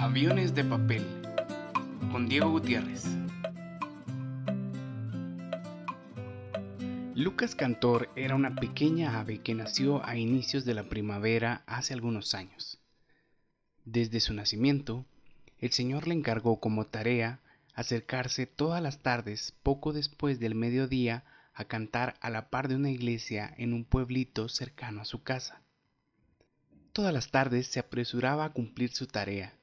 [0.00, 1.04] Aviones de papel
[2.12, 3.04] con Diego Gutiérrez.
[7.16, 12.34] Lucas Cantor era una pequeña ave que nació a inicios de la primavera hace algunos
[12.34, 12.78] años.
[13.84, 15.04] Desde su nacimiento,
[15.58, 17.40] el Señor le encargó como tarea
[17.74, 22.90] acercarse todas las tardes poco después del mediodía a cantar a la par de una
[22.90, 25.60] iglesia en un pueblito cercano a su casa.
[26.92, 29.57] Todas las tardes se apresuraba a cumplir su tarea,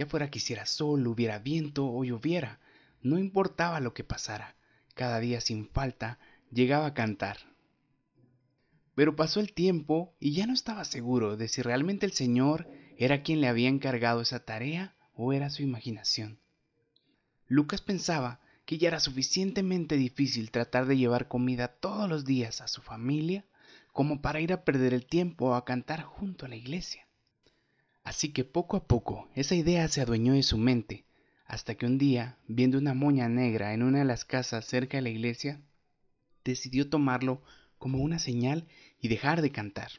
[0.00, 2.58] ya fuera que hiciera sol, hubiera viento o lloviera,
[3.02, 4.56] no importaba lo que pasara,
[4.94, 6.18] cada día sin falta
[6.50, 7.36] llegaba a cantar.
[8.94, 13.22] Pero pasó el tiempo y ya no estaba seguro de si realmente el Señor era
[13.22, 16.40] quien le había encargado esa tarea o era su imaginación.
[17.46, 22.68] Lucas pensaba que ya era suficientemente difícil tratar de llevar comida todos los días a
[22.68, 23.44] su familia
[23.92, 27.09] como para ir a perder el tiempo a cantar junto a la iglesia.
[28.04, 31.04] Así que poco a poco esa idea se adueñó de su mente,
[31.46, 35.02] hasta que un día, viendo una moña negra en una de las casas cerca de
[35.02, 35.60] la iglesia,
[36.44, 37.42] decidió tomarlo
[37.78, 38.66] como una señal
[39.00, 39.90] y dejar de cantar.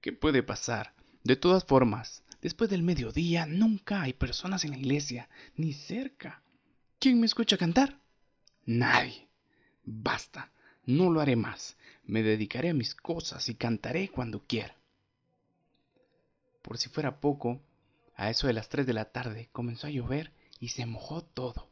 [0.00, 0.94] ¿Qué puede pasar?
[1.22, 6.42] De todas formas, después del mediodía nunca hay personas en la iglesia, ni cerca.
[6.98, 8.00] ¿Quién me escucha cantar?
[8.66, 9.28] Nadie.
[9.84, 10.50] Basta,
[10.86, 11.76] no lo haré más.
[12.04, 14.76] Me dedicaré a mis cosas y cantaré cuando quiera.
[16.64, 17.60] Por si fuera poco,
[18.16, 21.68] a eso de las tres de la tarde comenzó a llover y se mojó todo.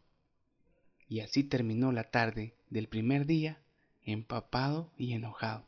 [1.09, 3.59] Y así terminó la tarde del primer día
[4.05, 5.65] empapado y enojado.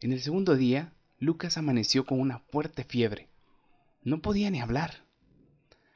[0.00, 3.28] En el segundo día, Lucas amaneció con una fuerte fiebre.
[4.04, 5.02] No podía ni hablar.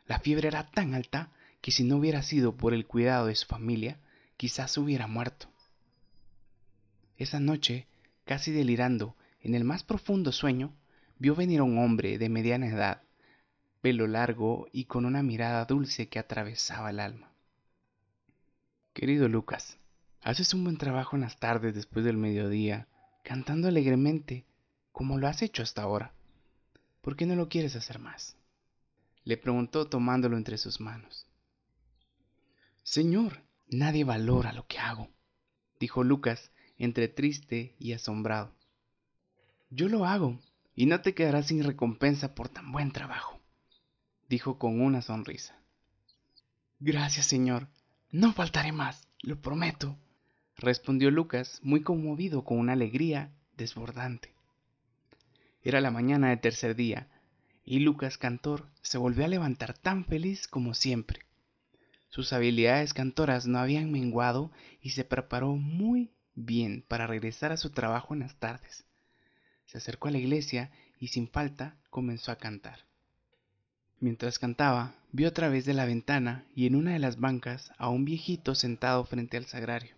[0.07, 3.47] La fiebre era tan alta que si no hubiera sido por el cuidado de su
[3.47, 4.01] familia,
[4.37, 5.49] quizás hubiera muerto.
[7.17, 7.87] Esa noche,
[8.25, 10.75] casi delirando, en el más profundo sueño,
[11.19, 13.03] vio venir a un hombre de mediana edad,
[13.81, 17.33] pelo largo y con una mirada dulce que atravesaba el alma.
[18.93, 19.79] Querido Lucas,
[20.23, 22.89] haces un buen trabajo en las tardes después del mediodía,
[23.23, 24.45] cantando alegremente,
[24.93, 26.13] como lo has hecho hasta ahora.
[27.01, 28.37] ¿Por qué no lo quieres hacer más?
[29.25, 31.27] Le preguntó tomándolo entre sus manos.
[32.83, 35.09] Señor, nadie valora lo que hago,
[35.79, 38.55] dijo Lucas, entre triste y asombrado.
[39.71, 40.41] Yo lo hago,
[40.79, 43.41] y no te quedarás sin recompensa por tan buen trabajo,
[44.29, 45.59] dijo con una sonrisa.
[46.79, 47.67] Gracias, Señor.
[48.13, 49.99] No faltaré más, lo prometo,
[50.57, 54.33] respondió Lucas, muy conmovido con una alegría desbordante.
[55.65, 57.09] Era la mañana del tercer día,
[57.65, 61.23] y Lucas Cantor se volvió a levantar tan feliz como siempre.
[62.09, 67.71] Sus habilidades cantoras no habían menguado y se preparó muy bien para regresar a su
[67.71, 68.88] trabajo en las tardes
[69.69, 72.87] se acercó a la iglesia y sin falta comenzó a cantar.
[74.01, 77.91] Mientras cantaba, vio a través de la ventana y en una de las bancas a
[77.91, 79.95] un viejito sentado frente al sagrario.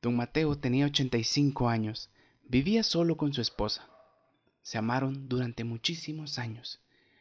[0.00, 2.08] Don Mateo tenía 85 años,
[2.48, 3.86] vivía solo con su esposa.
[4.62, 6.80] Se amaron durante muchísimos años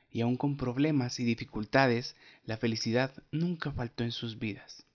[0.09, 4.85] y aun con problemas y dificultades, la felicidad nunca faltó en sus vidas.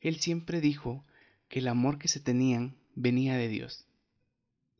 [0.00, 1.04] Él siempre dijo
[1.48, 3.86] que el amor que se tenían venía de Dios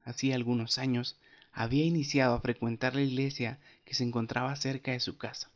[0.05, 1.19] hacía algunos años,
[1.53, 5.51] había iniciado a frecuentar la iglesia que se encontraba cerca de su casa.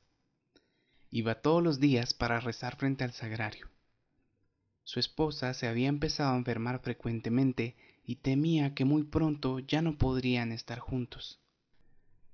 [1.11, 3.69] Iba todos los días para rezar frente al sagrario.
[4.85, 9.99] Su esposa se había empezado a enfermar frecuentemente y temía que muy pronto ya no
[9.99, 11.41] podrían estar juntos.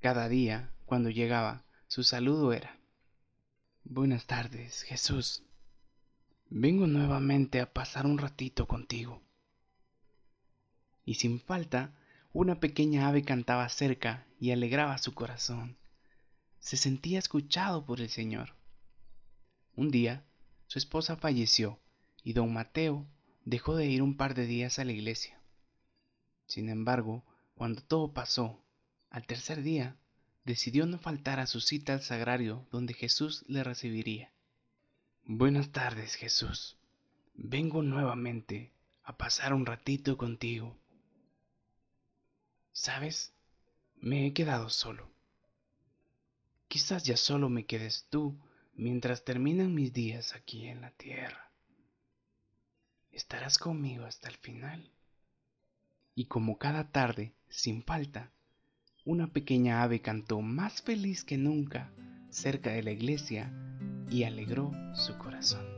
[0.00, 2.78] Cada día, cuando llegaba, su saludo era
[3.82, 5.42] Buenas tardes, Jesús.
[6.48, 9.22] Vengo nuevamente a pasar un ratito contigo.
[11.04, 11.92] Y sin falta
[12.34, 15.78] una pequeña ave cantaba cerca y alegraba su corazón.
[16.58, 18.56] Se sentía escuchado por el Señor.
[19.76, 20.24] Un día,
[20.66, 21.78] su esposa falleció
[22.24, 23.06] y don Mateo
[23.44, 25.38] dejó de ir un par de días a la iglesia.
[26.46, 28.60] Sin embargo, cuando todo pasó,
[29.10, 29.96] al tercer día,
[30.44, 34.32] decidió no faltar a su cita al sagrario donde Jesús le recibiría.
[35.24, 36.78] Buenas tardes, Jesús.
[37.36, 38.72] Vengo nuevamente
[39.04, 40.76] a pasar un ratito contigo.
[42.74, 43.32] ¿Sabes?
[44.00, 45.08] Me he quedado solo.
[46.66, 48.36] Quizás ya solo me quedes tú
[48.74, 51.52] mientras terminan mis días aquí en la tierra.
[53.12, 54.90] Estarás conmigo hasta el final.
[56.16, 58.32] Y como cada tarde, sin falta,
[59.04, 61.92] una pequeña ave cantó más feliz que nunca
[62.30, 63.52] cerca de la iglesia
[64.10, 65.73] y alegró su corazón.